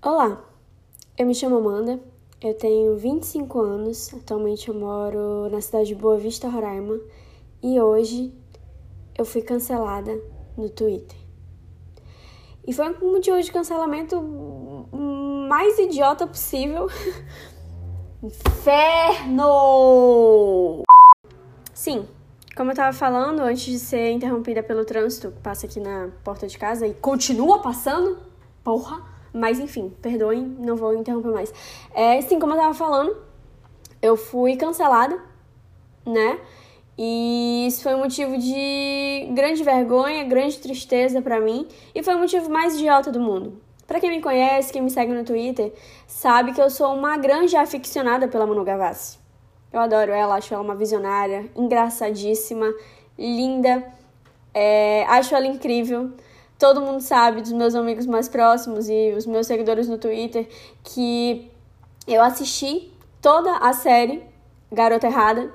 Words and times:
Olá, 0.00 0.40
eu 1.18 1.26
me 1.26 1.34
chamo 1.34 1.56
Amanda, 1.56 1.98
eu 2.40 2.54
tenho 2.54 2.96
25 2.96 3.60
anos, 3.60 4.14
atualmente 4.14 4.68
eu 4.68 4.74
moro 4.74 5.50
na 5.50 5.60
cidade 5.60 5.88
de 5.88 5.96
Boa 5.96 6.16
Vista, 6.16 6.48
Roraima, 6.48 7.00
e 7.60 7.80
hoje 7.80 8.32
eu 9.16 9.24
fui 9.24 9.42
cancelada 9.42 10.16
no 10.56 10.70
Twitter. 10.70 11.18
E 12.64 12.72
foi 12.72 12.88
um 13.02 13.10
motivo 13.10 13.42
de 13.42 13.50
cancelamento 13.50 14.22
mais 15.48 15.76
idiota 15.80 16.28
possível. 16.28 16.86
Inferno! 18.22 19.34
Sim, 21.74 22.06
como 22.56 22.70
eu 22.70 22.76
tava 22.76 22.96
falando, 22.96 23.40
antes 23.40 23.64
de 23.64 23.80
ser 23.80 24.12
interrompida 24.12 24.62
pelo 24.62 24.84
trânsito 24.84 25.32
que 25.32 25.40
passa 25.40 25.66
aqui 25.66 25.80
na 25.80 26.12
porta 26.22 26.46
de 26.46 26.56
casa 26.56 26.86
e 26.86 26.94
continua 26.94 27.60
passando, 27.60 28.16
porra! 28.62 29.17
Mas 29.32 29.58
enfim, 29.58 29.92
perdoem, 30.02 30.42
não 30.58 30.76
vou 30.76 30.94
interromper 30.94 31.30
mais. 31.30 31.52
É, 31.94 32.20
sim, 32.22 32.38
como 32.38 32.54
eu 32.54 32.58
tava 32.58 32.74
falando, 32.74 33.16
eu 34.00 34.16
fui 34.16 34.56
cancelada, 34.56 35.18
né? 36.06 36.38
E 36.96 37.66
isso 37.68 37.82
foi 37.84 37.94
um 37.94 37.98
motivo 37.98 38.36
de 38.36 39.28
grande 39.32 39.62
vergonha, 39.62 40.24
grande 40.24 40.58
tristeza 40.58 41.22
para 41.22 41.40
mim 41.40 41.68
e 41.94 42.02
foi 42.02 42.16
o 42.16 42.18
motivo 42.18 42.50
mais 42.50 42.74
idiota 42.74 43.12
do 43.12 43.20
mundo. 43.20 43.60
Para 43.86 44.00
quem 44.00 44.10
me 44.10 44.20
conhece, 44.20 44.72
quem 44.72 44.82
me 44.82 44.90
segue 44.90 45.12
no 45.12 45.24
Twitter, 45.24 45.72
sabe 46.06 46.52
que 46.52 46.60
eu 46.60 46.68
sou 46.68 46.92
uma 46.92 47.16
grande 47.16 47.56
aficionada 47.56 48.26
pela 48.26 48.46
Manu 48.46 48.64
Gavassi. 48.64 49.18
Eu 49.72 49.80
adoro 49.80 50.10
ela, 50.10 50.34
acho 50.34 50.52
ela 50.52 50.62
uma 50.62 50.74
visionária, 50.74 51.48
engraçadíssima, 51.54 52.66
linda, 53.16 53.92
é, 54.52 55.04
acho 55.08 55.34
ela 55.34 55.46
incrível 55.46 56.12
todo 56.58 56.80
mundo 56.80 57.00
sabe 57.00 57.40
dos 57.40 57.52
meus 57.52 57.74
amigos 57.74 58.04
mais 58.04 58.28
próximos 58.28 58.88
e 58.88 59.14
os 59.16 59.24
meus 59.26 59.46
seguidores 59.46 59.88
no 59.88 59.96
Twitter 59.96 60.48
que 60.82 61.50
eu 62.06 62.22
assisti 62.22 62.92
toda 63.22 63.56
a 63.58 63.72
série 63.72 64.22
Garota 64.72 65.06
Errada 65.06 65.52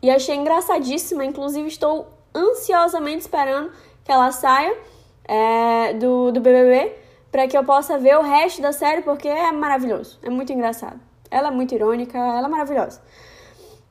e 0.00 0.10
achei 0.10 0.36
engraçadíssima. 0.36 1.24
Inclusive, 1.24 1.66
estou 1.66 2.06
ansiosamente 2.34 3.22
esperando 3.22 3.72
que 4.04 4.12
ela 4.12 4.30
saia 4.30 4.76
é, 5.24 5.94
do, 5.94 6.30
do 6.30 6.40
BBB 6.40 6.94
para 7.32 7.48
que 7.48 7.56
eu 7.56 7.64
possa 7.64 7.98
ver 7.98 8.16
o 8.16 8.22
resto 8.22 8.62
da 8.62 8.72
série 8.72 9.02
porque 9.02 9.26
é 9.26 9.50
maravilhoso, 9.50 10.18
é 10.22 10.30
muito 10.30 10.52
engraçado. 10.52 11.00
Ela 11.30 11.48
é 11.48 11.50
muito 11.50 11.74
irônica, 11.74 12.16
ela 12.16 12.46
é 12.46 12.50
maravilhosa. 12.50 13.02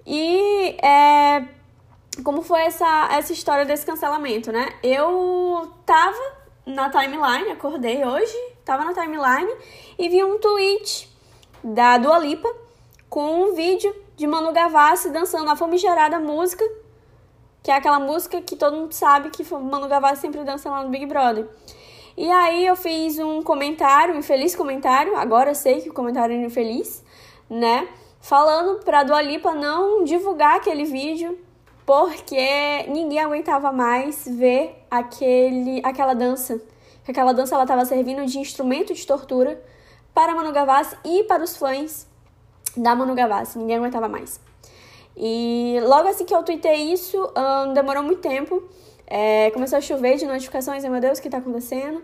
E 0.06 0.78
é, 0.82 1.46
como 2.24 2.42
foi 2.42 2.62
essa, 2.62 3.10
essa 3.12 3.34
história 3.34 3.66
desse 3.66 3.86
cancelamento, 3.86 4.52
né? 4.52 4.70
Eu 4.82 5.70
tava 5.86 6.43
na 6.66 6.90
timeline, 6.90 7.52
acordei 7.52 8.06
hoje, 8.06 8.36
tava 8.64 8.86
na 8.86 8.94
timeline 8.94 9.52
e 9.98 10.10
vi 10.10 10.24
um 10.24 10.38
tweet 10.40 11.10
da 11.64 11.98
Dua 11.98 12.18
Lipa 12.20 12.50
com 13.10 13.44
um 13.44 13.54
vídeo 13.54 13.94
de 14.16 14.26
Manu 14.26 14.52
Gavassi 14.52 15.10
dançando 15.10 15.50
a 15.50 15.56
famigerada 15.56 16.20
música, 16.20 16.64
que 17.62 17.72
é 17.72 17.76
aquela 17.76 18.00
música 18.00 18.42
que 18.42 18.56
todo 18.56 18.76
mundo 18.76 18.94
sabe 18.94 19.30
que 19.30 19.44
Manu 19.54 19.88
Gavassi 19.88 20.22
sempre 20.22 20.44
dança 20.44 20.70
lá 20.70 20.84
no 20.84 20.90
Big 20.90 21.06
Brother. 21.06 21.48
E 22.16 22.30
aí 22.30 22.66
eu 22.66 22.76
fiz 22.76 23.18
um 23.20 23.42
comentário, 23.42 24.14
um 24.14 24.20
infeliz 24.20 24.56
comentário, 24.56 25.16
agora 25.16 25.56
sei 25.56 25.82
que 25.82 25.90
o 25.90 25.94
comentário 25.94 26.36
é 26.36 26.46
infeliz, 26.46 27.04
né? 27.50 27.88
Falando 28.22 28.84
pra 28.84 29.04
Dua 29.04 29.22
Lipa 29.22 29.54
não 29.54 30.04
divulgar 30.04 30.58
aquele 30.58 30.86
vídeo, 30.86 31.38
porque 31.86 32.86
ninguém 32.88 33.20
aguentava 33.20 33.72
mais 33.72 34.26
ver 34.28 34.86
aquele, 34.90 35.82
aquela 35.84 36.14
dança. 36.14 36.62
Aquela 37.08 37.34
dança 37.34 37.56
ela 37.56 37.64
estava 37.64 37.84
servindo 37.86 38.26
de 38.26 38.40
instrumento 38.40 38.94
de 38.94 39.06
tortura 39.06 39.62
para 40.14 40.34
Manu 40.34 40.54
Gavassi 40.54 40.96
e 41.04 41.24
para 41.24 41.44
os 41.44 41.58
fãs 41.58 42.08
da 42.78 42.96
Manu 42.96 43.14
Gavassi. 43.14 43.58
Ninguém 43.58 43.78
aguentava 43.78 44.08
mais. 44.08 44.40
E 45.16 45.78
logo 45.84 46.08
assim 46.08 46.26
que 46.26 46.34
eu 46.34 46.44
tuitei 46.44 46.94
isso, 46.94 47.18
demorou 47.74 48.04
muito 48.04 48.22
tempo. 48.22 48.64
É, 49.06 49.52
começou 49.52 49.78
a 49.78 49.82
chover 49.82 50.16
de 50.18 50.26
notificações, 50.26 50.84
meu 50.86 51.02
Deus, 51.02 51.20
o 51.20 51.22
que 51.22 51.28
está 51.28 51.40
acontecendo? 51.40 52.02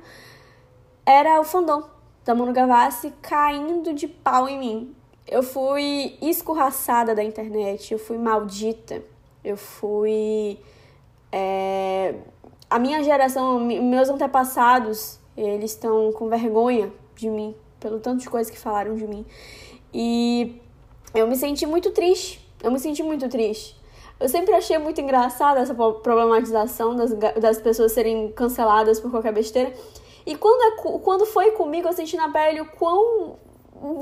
Era 1.06 1.40
o 1.40 1.44
fandom 1.46 1.84
da 2.26 2.36
Manu 2.36 2.52
Gavassi 2.52 3.14
caindo 3.22 3.94
de 3.94 4.08
pau 4.08 4.50
em 4.50 4.60
mim. 4.60 4.96
Eu 5.26 5.42
fui 5.42 6.18
escorraçada 6.22 7.16
da 7.16 7.24
internet, 7.24 7.94
eu 7.94 8.00
fui 8.00 8.18
maldita 8.18 9.02
eu 9.44 9.58
fui. 9.58 10.60
É, 11.32 12.16
a 12.70 12.78
minha 12.78 13.04
geração, 13.04 13.60
meus 13.60 14.10
antepassados, 14.10 15.20
eles 15.36 15.72
estão 15.72 16.12
com 16.12 16.28
vergonha 16.28 16.92
de 17.16 17.30
mim, 17.30 17.56
pelo 17.80 18.00
tanto 18.00 18.22
de 18.22 18.30
coisas 18.30 18.52
que 18.52 18.60
falaram 18.60 18.96
de 18.96 19.08
mim. 19.08 19.26
E 19.94 20.62
eu 21.14 21.28
me 21.28 21.36
senti 21.36 21.66
muito 21.66 21.92
triste. 21.92 22.48
Eu 22.62 22.72
me 22.72 22.80
senti 22.80 23.02
muito 23.02 23.28
triste. 23.30 23.80
Eu 24.20 24.28
sempre 24.28 24.54
achei 24.54 24.78
muito 24.78 25.00
engraçada 25.00 25.62
essa 25.62 25.74
problematização 25.74 26.96
das, 26.96 27.14
das 27.14 27.62
pessoas 27.62 27.94
serem 27.94 28.32
canceladas 28.34 29.00
por 29.00 29.10
qualquer 29.10 29.34
besteira. 29.34 29.74
E 30.26 30.36
quando, 30.36 30.62
é, 30.62 31.00
quando 31.00 31.26
foi 31.26 31.52
comigo, 31.52 31.88
eu 31.88 31.94
senti 31.94 32.18
na 32.18 32.30
pele 32.30 32.60
o 32.62 32.66
quão 32.66 33.38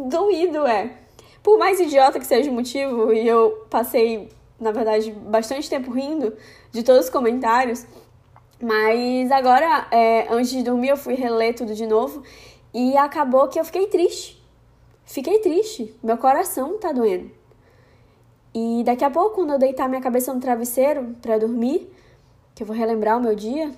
doído 0.09 0.65
é. 0.65 0.97
Por 1.43 1.59
mais 1.59 1.79
idiota 1.79 2.19
que 2.19 2.25
seja 2.25 2.49
o 2.49 2.53
motivo, 2.53 3.13
e 3.13 3.27
eu 3.27 3.65
passei 3.69 4.27
na 4.59 4.71
verdade, 4.71 5.11
bastante 5.11 5.69
tempo 5.69 5.91
rindo 5.91 6.35
de 6.71 6.83
todos 6.83 7.05
os 7.05 7.09
comentários. 7.09 7.85
Mas 8.61 9.31
agora, 9.31 9.87
é, 9.91 10.27
antes 10.29 10.49
de 10.49 10.63
dormir, 10.63 10.89
eu 10.89 10.97
fui 10.97 11.13
reler 11.13 11.55
tudo 11.55 11.75
de 11.75 11.85
novo 11.85 12.23
e 12.73 12.97
acabou 12.97 13.47
que 13.47 13.59
eu 13.59 13.65
fiquei 13.65 13.87
triste. 13.87 14.43
Fiquei 15.05 15.39
triste. 15.39 15.95
Meu 16.03 16.17
coração 16.17 16.77
tá 16.79 16.91
doendo. 16.91 17.31
E 18.53 18.83
daqui 18.83 19.03
a 19.03 19.09
pouco, 19.09 19.35
quando 19.35 19.53
eu 19.53 19.59
deitar 19.59 19.87
minha 19.87 20.01
cabeça 20.01 20.33
no 20.33 20.39
travesseiro 20.39 21.15
para 21.21 21.37
dormir, 21.37 21.91
que 22.55 22.63
eu 22.63 22.67
vou 22.67 22.75
relembrar 22.75 23.17
o 23.17 23.21
meu 23.21 23.35
dia, 23.35 23.71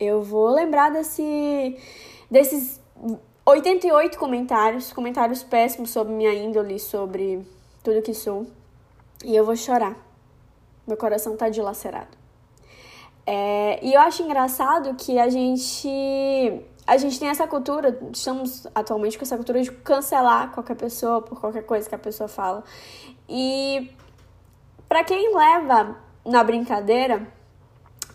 eu 0.00 0.22
vou 0.22 0.48
lembrar 0.48 0.90
desse, 0.90 1.78
desses 2.28 2.80
88 3.44 4.18
comentários, 4.18 4.92
comentários 4.92 5.44
péssimos 5.44 5.90
sobre 5.90 6.12
minha 6.12 6.34
índole, 6.34 6.80
sobre 6.80 7.46
tudo 7.84 8.02
que 8.02 8.12
sou. 8.12 8.46
E 9.24 9.34
eu 9.36 9.44
vou 9.44 9.56
chorar. 9.56 10.05
Meu 10.86 10.96
coração 10.96 11.36
tá 11.36 11.48
dilacerado. 11.48 12.16
É, 13.26 13.84
e 13.84 13.92
eu 13.92 14.00
acho 14.00 14.22
engraçado 14.22 14.94
que 14.94 15.18
a 15.18 15.28
gente 15.28 15.88
a 16.86 16.96
gente 16.96 17.18
tem 17.18 17.28
essa 17.28 17.48
cultura, 17.48 17.98
estamos 18.12 18.68
atualmente 18.72 19.18
com 19.18 19.24
essa 19.24 19.36
cultura 19.36 19.60
de 19.60 19.72
cancelar 19.72 20.52
qualquer 20.52 20.76
pessoa 20.76 21.20
por 21.20 21.40
qualquer 21.40 21.62
coisa 21.62 21.88
que 21.88 21.94
a 21.94 21.98
pessoa 21.98 22.28
fala. 22.28 22.62
E 23.28 23.90
para 24.88 25.02
quem 25.02 25.34
leva 25.34 25.96
na 26.24 26.44
brincadeira, 26.44 27.26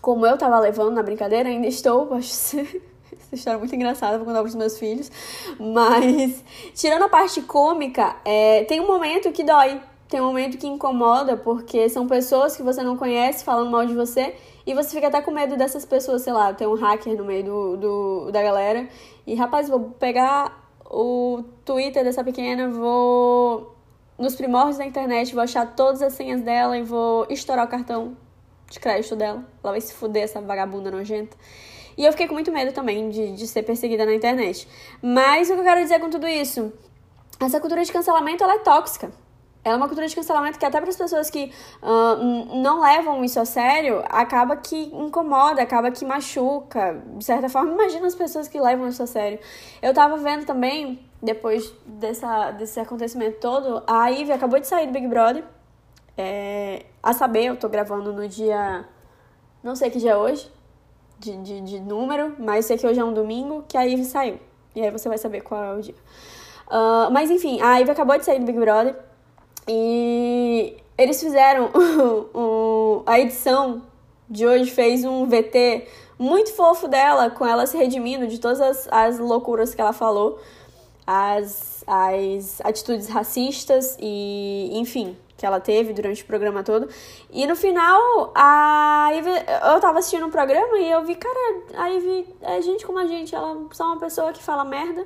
como 0.01 0.25
eu 0.25 0.37
tava 0.37 0.57
levando 0.57 0.91
na 0.91 1.03
brincadeira, 1.03 1.49
ainda 1.49 1.67
estou, 1.67 2.13
acho 2.15 2.29
essa 2.31 3.35
história 3.35 3.57
é 3.57 3.59
muito 3.59 3.75
engraçada, 3.75 4.17
vou 4.17 4.25
contar 4.25 4.41
pros 4.41 4.55
meus 4.55 4.77
filhos. 4.79 5.11
Mas, 5.59 6.43
tirando 6.73 7.03
a 7.03 7.09
parte 7.09 7.41
cômica, 7.41 8.15
é, 8.23 8.63
tem 8.63 8.79
um 8.79 8.87
momento 8.87 9.31
que 9.33 9.43
dói 9.43 9.81
tem 10.11 10.19
um 10.19 10.25
momento 10.25 10.57
que 10.57 10.67
incomoda, 10.67 11.37
porque 11.37 11.87
são 11.87 12.05
pessoas 12.05 12.53
que 12.57 12.61
você 12.61 12.83
não 12.83 12.97
conhece 12.97 13.45
falando 13.45 13.71
mal 13.71 13.85
de 13.85 13.95
você, 13.95 14.35
e 14.67 14.73
você 14.73 14.89
fica 14.89 15.07
até 15.07 15.21
com 15.21 15.31
medo 15.31 15.55
dessas 15.55 15.85
pessoas, 15.85 16.21
sei 16.21 16.33
lá, 16.33 16.53
tem 16.53 16.67
um 16.67 16.75
hacker 16.75 17.17
no 17.17 17.23
meio 17.23 17.45
do, 17.45 17.77
do 17.77 18.31
da 18.31 18.43
galera. 18.43 18.89
E 19.25 19.33
rapaz, 19.35 19.69
vou 19.69 19.91
pegar 19.91 20.69
o 20.85 21.45
Twitter 21.63 22.03
dessa 22.03 22.25
pequena, 22.25 22.69
vou 22.69 23.73
nos 24.19 24.35
primórdios 24.35 24.77
da 24.77 24.85
internet, 24.85 25.33
vou 25.33 25.41
achar 25.41 25.65
todas 25.75 26.01
as 26.01 26.11
senhas 26.11 26.41
dela 26.41 26.77
e 26.77 26.83
vou 26.83 27.25
estourar 27.29 27.65
o 27.65 27.69
cartão 27.69 28.17
de 28.69 28.81
crédito 28.81 29.15
dela. 29.15 29.45
Ela 29.63 29.71
vai 29.71 29.79
se 29.79 29.93
fuder, 29.93 30.23
essa 30.23 30.41
vagabunda 30.41 30.91
nojenta. 30.91 31.37
E 31.97 32.03
eu 32.03 32.11
fiquei 32.11 32.27
com 32.27 32.33
muito 32.33 32.51
medo 32.51 32.73
também 32.73 33.09
de, 33.09 33.31
de 33.31 33.47
ser 33.47 33.63
perseguida 33.63 34.05
na 34.05 34.13
internet. 34.13 34.67
Mas 35.01 35.49
o 35.49 35.53
que 35.53 35.59
eu 35.61 35.63
quero 35.63 35.81
dizer 35.81 36.01
com 36.01 36.09
tudo 36.09 36.27
isso? 36.27 36.73
Essa 37.39 37.61
cultura 37.61 37.81
de 37.81 37.91
cancelamento 37.93 38.43
ela 38.43 38.55
é 38.55 38.59
tóxica. 38.59 39.09
É 39.63 39.75
uma 39.75 39.87
cultura 39.87 40.07
de 40.07 40.15
cancelamento 40.15 40.57
que 40.57 40.65
até 40.65 40.79
para 40.79 40.89
as 40.89 40.95
pessoas 40.95 41.29
que 41.29 41.51
uh, 41.83 42.55
não 42.55 42.81
levam 42.81 43.23
isso 43.23 43.39
a 43.39 43.45
sério, 43.45 44.03
acaba 44.09 44.55
que 44.55 44.75
incomoda, 44.93 45.61
acaba 45.61 45.91
que 45.91 46.03
machuca. 46.03 46.99
De 47.15 47.23
certa 47.23 47.47
forma, 47.47 47.71
imagina 47.73 48.07
as 48.07 48.15
pessoas 48.15 48.47
que 48.47 48.59
levam 48.59 48.87
isso 48.87 49.03
a 49.03 49.07
sério. 49.07 49.39
Eu 49.79 49.93
tava 49.93 50.17
vendo 50.17 50.45
também, 50.45 50.99
depois 51.21 51.71
dessa, 51.85 52.51
desse 52.51 52.79
acontecimento 52.79 53.39
todo, 53.39 53.83
a 53.85 54.07
Ivy 54.09 54.31
acabou 54.31 54.59
de 54.59 54.67
sair 54.67 54.87
do 54.87 54.93
Big 54.93 55.07
Brother. 55.07 55.43
É, 56.17 56.85
a 57.01 57.13
saber, 57.13 57.45
eu 57.45 57.55
tô 57.55 57.69
gravando 57.69 58.11
no 58.11 58.27
dia... 58.27 58.85
Não 59.63 59.75
sei 59.75 59.91
que 59.91 59.99
dia 59.99 60.11
é 60.11 60.17
hoje, 60.17 60.51
de, 61.19 61.37
de, 61.37 61.61
de 61.61 61.79
número, 61.79 62.35
mas 62.39 62.65
sei 62.65 62.77
que 62.79 62.87
hoje 62.87 62.99
é 62.99 63.05
um 63.05 63.13
domingo, 63.13 63.63
que 63.67 63.77
a 63.77 63.83
Ivy 63.83 64.05
saiu. 64.05 64.39
E 64.75 64.81
aí 64.81 64.89
você 64.89 65.07
vai 65.07 65.19
saber 65.19 65.41
qual 65.41 65.63
é 65.63 65.73
o 65.75 65.81
dia. 65.81 65.95
Uh, 66.67 67.11
mas 67.11 67.29
enfim, 67.29 67.61
a 67.61 67.77
Ivy 67.79 67.91
acabou 67.91 68.17
de 68.17 68.25
sair 68.25 68.39
do 68.39 68.45
Big 68.45 68.57
Brother. 68.57 69.10
E 69.67 70.77
eles 70.97 71.21
fizeram 71.21 71.69
a 73.05 73.19
edição 73.19 73.81
de 74.29 74.47
hoje 74.47 74.71
fez 74.71 75.03
um 75.03 75.25
VT 75.27 75.87
muito 76.17 76.53
fofo 76.53 76.87
dela, 76.87 77.29
com 77.29 77.45
ela 77.45 77.65
se 77.65 77.75
redimindo 77.75 78.27
de 78.27 78.39
todas 78.39 78.61
as, 78.61 78.87
as 78.91 79.19
loucuras 79.19 79.73
que 79.73 79.81
ela 79.81 79.93
falou. 79.93 80.39
as, 81.05 81.83
as 81.87 82.61
atitudes 82.63 83.07
racistas 83.09 83.97
e, 83.99 84.69
enfim, 84.73 85.17
que 85.35 85.45
ela 85.45 85.59
teve 85.59 85.91
durante 85.91 86.21
o 86.21 86.25
programa 86.27 86.63
todo. 86.63 86.87
E 87.31 87.47
no 87.47 87.55
final, 87.55 88.31
a 88.35 89.09
Ivy, 89.15 89.31
eu 89.73 89.79
tava 89.79 89.97
assistindo 89.97 90.27
um 90.27 90.29
programa 90.29 90.77
e 90.77 90.91
eu 90.91 91.03
vi, 91.03 91.15
cara, 91.15 91.63
a 91.75 91.87
Ivy 91.87 92.35
é 92.41 92.61
gente 92.61 92.85
como 92.85 92.99
a 92.99 93.07
gente, 93.07 93.33
ela 93.33 93.53
é 93.53 93.73
só 93.73 93.85
uma 93.85 93.99
pessoa 93.99 94.31
que 94.31 94.43
fala 94.43 94.63
merda. 94.63 95.05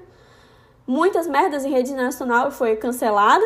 Muitas 0.85 1.25
merdas 1.25 1.63
em 1.63 1.71
rede 1.71 1.93
nacional 1.93 2.51
foi 2.51 2.75
cancelada, 2.75 3.45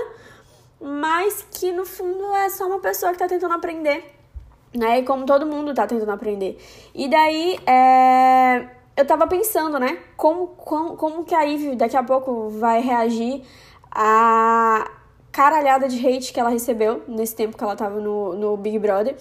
mas 0.80 1.46
que 1.52 1.72
no 1.72 1.86
fundo 1.86 2.34
é 2.36 2.50
só 2.50 2.68
uma 2.68 2.80
pessoa 2.80 3.12
que 3.12 3.18
tá 3.18 3.28
tentando 3.28 3.54
aprender. 3.54 4.16
Né? 4.74 5.00
E 5.00 5.04
como 5.04 5.26
todo 5.26 5.46
mundo 5.46 5.74
tá 5.74 5.88
tentando 5.88 6.12
aprender. 6.12 6.58
E 6.94 7.08
daí, 7.08 7.58
é 7.66 8.80
eu 9.00 9.06
tava 9.06 9.26
pensando, 9.28 9.80
né? 9.80 9.98
Como, 10.18 10.48
como, 10.48 10.98
como 10.98 11.24
que 11.24 11.34
a 11.34 11.44
Ivy 11.44 11.78
daqui 11.78 11.96
a 11.96 12.04
pouco 12.04 12.50
vai 12.50 12.82
reagir 12.82 13.44
a 13.90 14.92
caralhada 15.32 15.88
de 15.88 16.06
hate 16.06 16.34
que 16.34 16.40
ela 16.40 16.50
recebeu 16.50 17.02
nesse 17.08 17.34
tempo 17.34 17.58
que 17.58 17.64
ela 17.64 17.78
tava 17.78 18.02
no, 18.02 18.34
no 18.34 18.58
Big 18.58 18.78
Brother. 18.78 19.16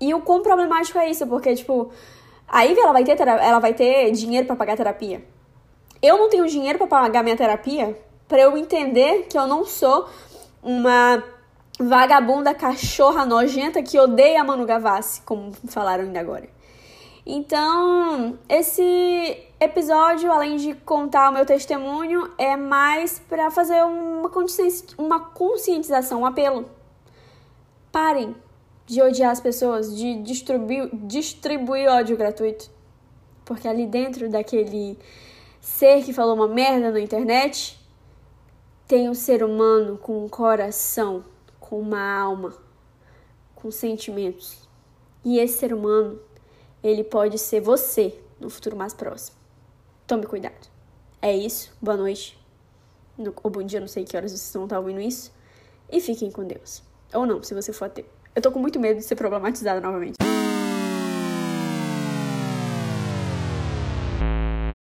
E 0.00 0.14
o 0.14 0.20
quão 0.20 0.42
problemático 0.42 0.96
é 0.96 1.10
isso, 1.10 1.26
porque, 1.26 1.56
tipo, 1.56 1.90
a 2.46 2.62
Ivy, 2.62 2.78
ela 2.78 2.92
vai 2.92 3.02
ter, 3.02 3.20
ela 3.20 3.58
vai 3.58 3.74
ter 3.74 4.12
dinheiro 4.12 4.46
para 4.46 4.54
pagar 4.54 4.76
terapia. 4.76 5.24
Eu 6.00 6.18
não 6.18 6.28
tenho 6.28 6.46
dinheiro 6.46 6.78
para 6.78 6.86
pagar 6.86 7.24
minha 7.24 7.36
terapia 7.36 7.98
para 8.28 8.38
eu 8.38 8.56
entender 8.56 9.26
que 9.28 9.36
eu 9.36 9.48
não 9.48 9.64
sou 9.64 10.08
uma 10.62 11.22
vagabunda 11.78 12.54
cachorra 12.54 13.26
nojenta 13.26 13.82
que 13.82 13.98
odeia 13.98 14.42
Manu 14.42 14.64
Gavassi, 14.64 15.20
como 15.22 15.52
falaram 15.68 16.04
ainda 16.04 16.20
agora. 16.20 16.48
Então, 17.28 18.38
esse 18.48 19.36
episódio, 19.58 20.30
além 20.30 20.56
de 20.56 20.74
contar 20.74 21.28
o 21.28 21.32
meu 21.32 21.44
testemunho, 21.44 22.30
é 22.38 22.56
mais 22.56 23.18
para 23.18 23.50
fazer 23.50 23.82
uma, 23.82 24.30
uma 24.96 25.20
conscientização, 25.20 26.20
um 26.20 26.26
apelo. 26.26 26.70
Parem 27.90 28.34
de 28.86 29.02
odiar 29.02 29.32
as 29.32 29.40
pessoas, 29.40 29.96
de 29.96 30.22
distribuir, 30.22 30.88
distribuir 30.92 31.88
ódio 31.88 32.16
gratuito. 32.16 32.70
Porque 33.44 33.66
ali 33.66 33.86
dentro 33.86 34.28
daquele 34.28 34.96
ser 35.60 36.04
que 36.04 36.12
falou 36.12 36.36
uma 36.36 36.46
merda 36.46 36.92
na 36.92 37.00
internet, 37.00 37.76
tem 38.86 39.08
um 39.08 39.14
ser 39.14 39.42
humano 39.42 39.98
com 39.98 40.24
um 40.24 40.28
coração, 40.28 41.24
com 41.58 41.80
uma 41.80 42.00
alma, 42.00 42.54
com 43.54 43.70
sentimentos. 43.70 44.68
E 45.24 45.38
esse 45.38 45.58
ser 45.58 45.72
humano 45.74 46.20
ele 46.82 47.02
pode 47.02 47.38
ser 47.38 47.60
você 47.60 48.16
no 48.38 48.48
futuro 48.48 48.76
mais 48.76 48.94
próximo. 48.94 49.36
Tome 50.06 50.24
cuidado. 50.26 50.68
É 51.20 51.34
isso. 51.34 51.72
Boa 51.82 51.96
noite. 51.96 52.38
No, 53.18 53.34
ou 53.42 53.50
bom 53.50 53.62
dia, 53.62 53.80
não 53.80 53.88
sei 53.88 54.04
que 54.04 54.16
horas 54.16 54.30
vocês 54.30 54.52
vão 54.52 54.64
estar 54.64 54.78
ouvindo 54.78 55.00
isso. 55.00 55.32
E 55.90 56.00
fiquem 56.00 56.30
com 56.30 56.44
Deus. 56.44 56.82
Ou 57.12 57.26
não, 57.26 57.42
se 57.42 57.54
você 57.54 57.72
for 57.72 57.86
ateu. 57.86 58.04
Eu 58.34 58.42
tô 58.42 58.52
com 58.52 58.58
muito 58.58 58.78
medo 58.78 58.98
de 58.98 59.04
ser 59.04 59.16
problematizada 59.16 59.80
novamente. 59.80 60.16